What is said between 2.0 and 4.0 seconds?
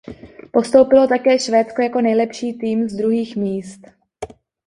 nejlepší tým z druhých míst.